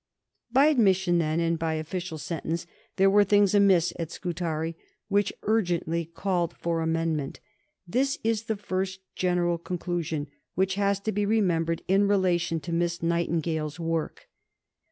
[0.51, 2.65] By admission, then, and by official sentence,
[2.95, 4.75] there were things amiss at Scutari
[5.09, 7.39] which urgently called for amendment.
[7.87, 13.03] This is the first general conclusion which has to be remembered in relation to Miss
[13.03, 14.27] Nightingale's work.